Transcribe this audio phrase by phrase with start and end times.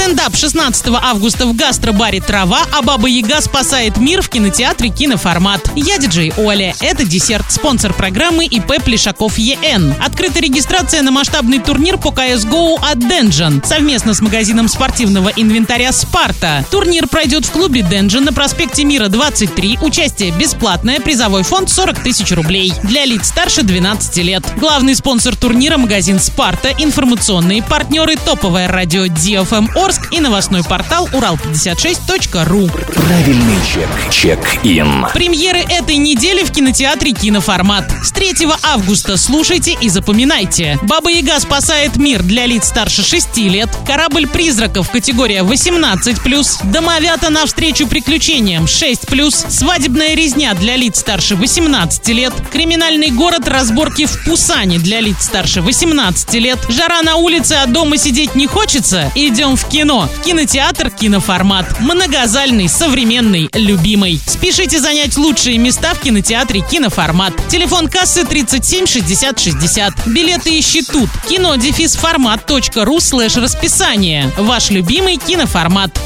[0.00, 5.70] Стендап 16 августа в гастробаре «Трава», а Баба Яга спасает мир в кинотеатре «Киноформат».
[5.76, 6.74] Я диджей Оля.
[6.80, 7.44] Это десерт.
[7.52, 9.94] Спонсор программы ИП Плешаков ЕН.
[10.02, 16.64] Открыта регистрация на масштабный турнир по CSGO от Денджин совместно с магазином спортивного инвентаря «Спарта».
[16.70, 19.80] Турнир пройдет в клубе Денджин на проспекте Мира 23.
[19.82, 21.00] Участие бесплатное.
[21.00, 22.72] Призовой фонд 40 тысяч рублей.
[22.84, 24.44] Для лиц старше 12 лет.
[24.56, 32.68] Главный спонсор турнира– магазин «Спарта», информационные партнеры, топовое радио DFM Орск и новостной портал урал56.ру.
[32.68, 33.88] Правильный чек.
[34.08, 35.04] Чек-ин.
[35.12, 37.90] Премьеры этой недели в кинотеатре «Киноформат».
[38.04, 40.78] С 3 августа слушайте и запоминайте.
[40.82, 43.68] «Баба Яга спасает мир» для лиц старше 6 лет.
[43.84, 46.70] «Корабль призраков» категория 18+.
[46.70, 49.50] «Домовята навстречу приключениям» 6+.
[49.50, 52.32] «Свадебная резня» для лиц старше 18 лет.
[52.52, 53.48] «Криминальный город.
[53.48, 56.60] Разборки в Пусане» для лиц старше 18 лет.
[56.68, 59.10] «Жара на улице, а дома сидеть не хочется»?
[59.16, 59.79] Идем в кино.
[59.80, 61.80] В кинотеатр «Киноформат».
[61.80, 64.20] Многозальный, современный, любимый.
[64.26, 67.32] Спешите занять лучшие места в кинотеатре «Киноформат».
[67.48, 70.06] Телефон кассы 37 60 60.
[70.06, 71.08] Билеты ищи тут.
[71.26, 74.30] Кино дефис формат.ру слэш расписание.
[74.36, 75.98] Ваш любимый киноформат.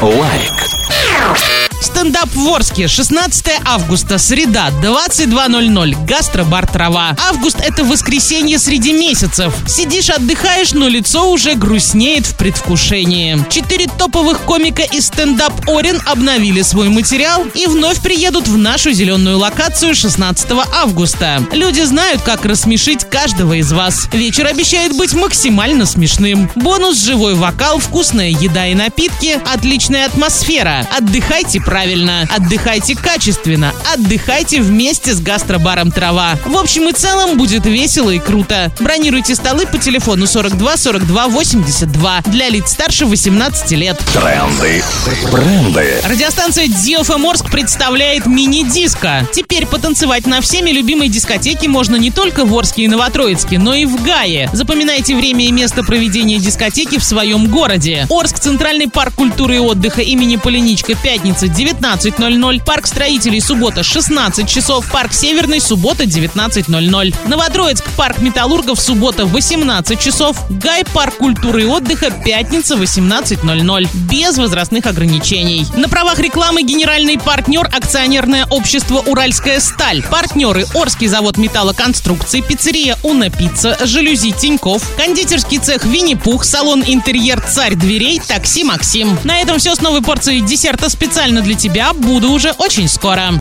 [0.00, 1.57] Лайк.
[1.80, 2.88] Стендап в Орске.
[2.88, 6.06] 16 августа, среда, 22.00.
[6.06, 7.16] Гастробар «Трава».
[7.28, 9.54] Август— это воскресенье среди месяцев.
[9.66, 13.38] Сидишь, отдыхаешь, но лицо уже грустнеет в предвкушении.
[13.50, 19.38] Четыре топовых комика из стендап Орен обновили свой материал и вновь приедут в нашу зеленую
[19.38, 21.42] локацию 16 августа.
[21.52, 24.08] Люди знают, как рассмешить каждого из вас.
[24.12, 26.50] Вечер обещает быть максимально смешным.
[26.56, 30.86] Бонус— живой вокал, вкусная еда и напитки, отличная атмосфера.
[30.96, 36.38] Отдыхайте правильно, отдыхайте качественно, отдыхайте вместе с гастробаром «Трава».
[36.46, 38.72] В общем и целом будет весело и круто.
[38.80, 43.98] Бронируйте столы по телефону 42 42 82 для лиц старше 18 лет.
[44.14, 44.82] Тренды.
[45.30, 46.00] Бренды.
[46.08, 49.28] Радиостанция DFM Орск представляет мини-диско.
[49.34, 53.84] Теперь потанцевать на всеми любимой дискотеке можно не только в Орске и Новотроицке, но и
[53.84, 54.48] в Гае.
[54.54, 58.06] Запоминайте время и место проведения дискотеки в своем городе.
[58.08, 62.64] Орск, Центральный парк культуры и отдыха имени Поляничко, пятница, 19.00.
[62.64, 64.88] Парк строителей, суббота, 16 часов.
[64.92, 67.28] Парк Северный, суббота, 19.00.
[67.28, 70.36] Новотроицк, парк металлургов, суббота, 18 часов.
[70.48, 73.88] Гай, парк культуры и отдыха, пятница, 18.00.
[74.08, 75.66] Без возрастных ограничений.
[75.76, 80.04] На правах рекламы генеральный партнер акционерное общество «Уральская сталь».
[80.04, 87.74] Партнеры Орский завод металлоконструкций, пиццерия «Уна Пицца», жалюзи Тиньков, кондитерский цех «Винни-Пух», салон «Интерьер Царь
[87.74, 89.18] дверей», такси «Максим».
[89.24, 91.94] На этом все с новой порцией десерта специально для тебя.
[91.94, 93.32] Буду уже очень скоро.